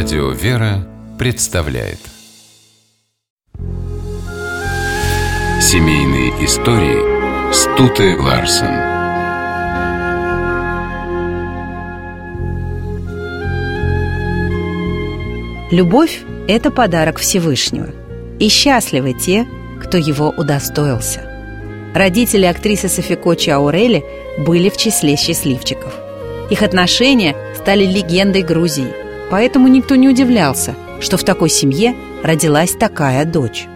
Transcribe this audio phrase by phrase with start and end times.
[0.00, 0.86] Радио «Вера»
[1.18, 1.98] представляет
[5.60, 8.76] Семейные истории Стуты Ларсен
[15.72, 17.88] Любовь– это подарок Всевышнего.
[18.38, 19.48] И счастливы те,
[19.82, 21.28] кто его удостоился.
[21.92, 24.04] Родители актрисы Софико Чаурели
[24.46, 25.92] были в числе счастливчиков.
[26.50, 28.94] Их отношения стали легендой Грузии,
[29.30, 33.66] поэтому никто не удивлялся, что в такой семье родилась такая дочь.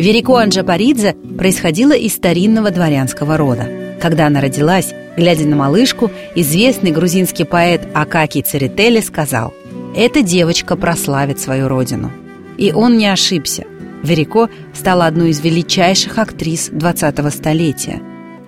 [0.00, 3.68] Верико Анджапаридзе происходила из старинного дворянского рода.
[4.00, 9.52] Когда она родилась, глядя на малышку, известный грузинский поэт Акакий Церетели сказал
[9.94, 12.10] «Эта девочка прославит свою родину».
[12.56, 13.64] И он не ошибся.
[14.02, 18.00] Верико стала одной из величайших актрис 20-го столетия.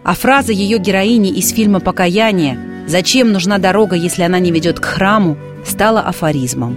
[0.05, 4.85] А фраза ее героини из фильма «Покаяние» «Зачем нужна дорога, если она не ведет к
[4.85, 6.77] храму?» стала афоризмом.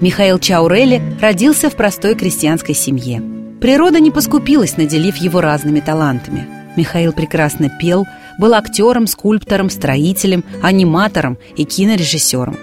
[0.00, 3.20] Михаил Чаурели родился в простой крестьянской семье.
[3.60, 6.46] Природа не поскупилась, наделив его разными талантами.
[6.76, 8.06] Михаил прекрасно пел,
[8.38, 12.56] был актером, скульптором, строителем, аниматором и кинорежиссером.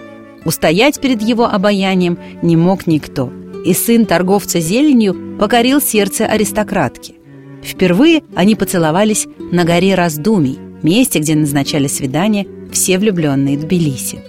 [0.46, 3.32] Устоять перед его обаянием не мог никто–
[3.66, 7.16] и сын торговца зеленью покорил сердце аристократки.
[7.64, 14.20] Впервые они поцеловались на горе раздумий, месте, где назначали свидание все влюбленные Тбилиси.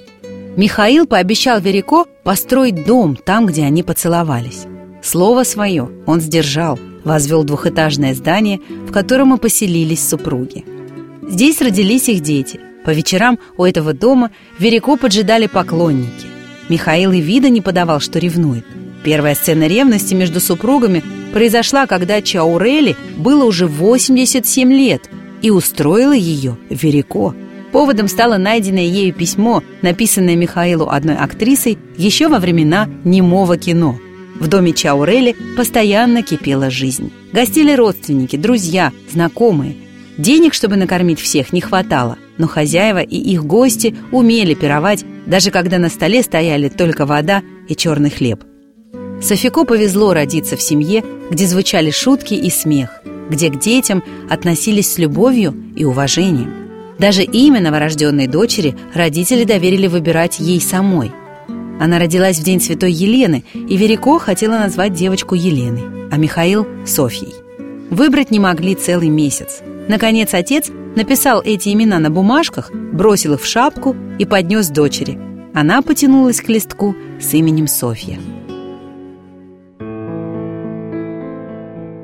[0.57, 4.65] Михаил пообещал Верико построить дом там, где они поцеловались.
[5.03, 10.65] Слово свое он сдержал, возвел двухэтажное здание, в котором и поселились супруги.
[11.29, 12.59] Здесь родились их дети.
[12.84, 16.27] По вечерам у этого дома Верико поджидали поклонники.
[16.69, 18.65] Михаил и вида не подавал, что ревнует–
[19.07, 21.01] Первая сцена ревности между супругами
[21.33, 25.09] произошла, когда Чаурели было уже 87 лет
[25.47, 27.33] и устроила ее Верико.
[27.71, 33.97] Поводом стало найденное ею письмо, написанное Михаилу одной актрисой еще во времена немого кино.
[34.41, 37.12] В доме Чаурели постоянно кипела жизнь.
[37.33, 39.77] Гостили родственники, друзья, знакомые.
[40.19, 45.79] Денег, чтобы накормить всех, не хватало, но хозяева и их гости умели пировать, даже когда
[45.79, 48.43] на столе стояли только вода и черный хлеб–
[49.21, 54.98] Софико повезло родиться в семье, где звучали шутки и смех, где к детям относились с
[54.98, 56.53] любовью и уважением.
[56.98, 61.12] Даже имя новорожденной дочери родители доверили выбирать ей самой.
[61.78, 67.34] Она родилась в день Святой Елены, и Верико хотела назвать девочку Еленой, а Михаил– Софьей.
[67.91, 69.60] Выбрать не могли целый месяц.
[69.88, 75.19] Наконец отец написал эти имена на бумажках, бросил их в шапку и поднес дочери.
[75.54, 78.19] Она потянулась к листку с именем Софья.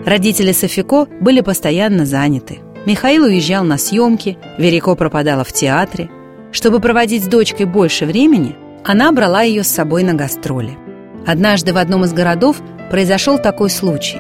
[0.05, 2.59] Родители Софико были постоянно заняты.
[2.87, 6.11] Михаил уезжал на съемки, Верико пропадала в театре.
[6.51, 10.77] Чтобы проводить с дочкой больше времени, она брала ее с собой на гастроли.
[11.25, 14.19] Однажды в одном из городов произошел такой случай.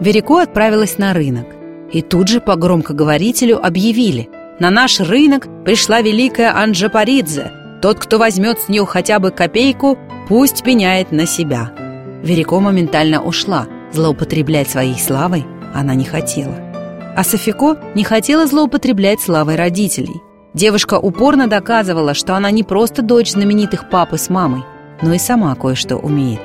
[0.00, 1.46] Верико отправилась на рынок.
[1.92, 7.52] И тут же по громкоговорителю объявили «На наш рынок пришла великая Анджа Паридзе.
[7.80, 9.96] Тот, кто возьмет с нее хотя бы копейку,
[10.28, 11.70] пусть пеняет на себя».
[12.22, 16.54] Верико моментально ушла– Злоупотреблять своей славой она не хотела.
[17.16, 20.22] А Софико не хотела злоупотреблять славой родителей.
[20.54, 24.62] Девушка упорно доказывала, что она не просто дочь знаменитых папы с мамой,
[25.02, 26.40] но и сама кое-что умеет.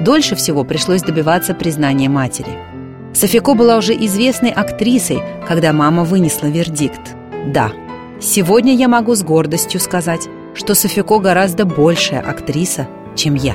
[0.00, 2.58] Дольше всего пришлось добиваться признания матери.
[3.14, 7.14] Софико была уже известной актрисой, когда мама вынесла вердикт.
[7.46, 7.72] Да,
[8.20, 13.54] сегодня я могу с гордостью сказать, что Софико гораздо большая актриса, чем я.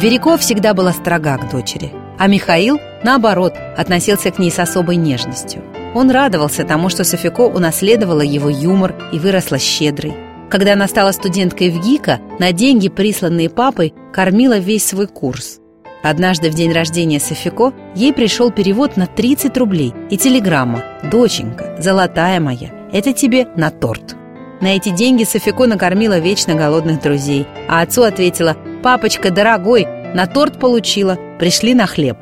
[0.00, 5.62] Верико всегда была строга к дочери– а Михаил, наоборот, относился к ней с особой нежностью.
[5.94, 10.14] Он радовался тому, что Софико унаследовала его юмор и выросла щедрой.
[10.50, 15.60] Когда она стала студенткой в ГИКа, на деньги, присланные папой, кормила весь свой курс.
[16.02, 22.40] Однажды в день рождения Софико ей пришел перевод на 30 рублей и телеграмма «Доченька, золотая
[22.40, 24.14] моя, это тебе на торт».
[24.60, 30.58] На эти деньги Софико накормила вечно голодных друзей, а отцу ответила «Папочка, дорогой, на торт
[30.58, 32.16] получила, пришли на хлеб.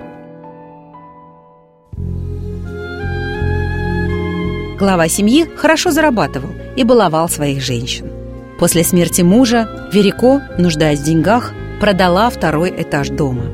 [4.79, 8.11] Глава семьи хорошо зарабатывал и баловал своих женщин.
[8.59, 13.45] После смерти мужа Верико, нуждаясь в деньгах, продала второй этаж дома.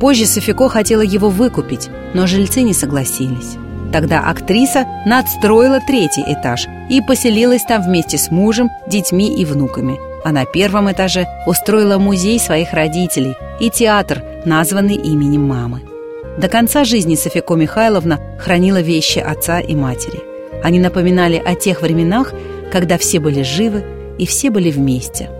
[0.00, 3.56] Позже Софико хотела его выкупить, но жильцы не согласились.
[3.92, 10.32] Тогда актриса надстроила третий этаж и поселилась там вместе с мужем, детьми и внуками– а
[10.32, 15.82] на первом этаже устроила музей своих родителей и театр, названный именем мамы.
[16.36, 20.20] До конца жизни Софико Михайловна хранила вещи отца и матери.
[20.64, 22.34] Они напоминали о тех временах,
[22.72, 23.84] когда все были живы
[24.18, 25.30] и все были вместе.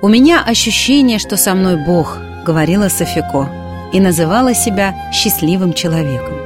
[0.00, 2.16] «У меня ощущение, что со мной Бог»,—
[2.46, 3.48] говорила Софико,
[3.92, 6.38] и называла себя счастливым человеком,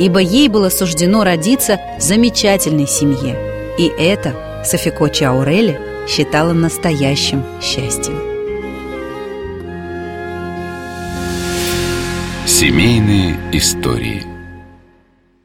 [0.00, 3.38] ибо ей было суждено родиться в замечательной семье,
[3.78, 4.34] и это
[4.64, 5.78] Софико Чаурели
[6.08, 8.35] считала настоящим счастьем.
[12.46, 14.24] Семейные истории–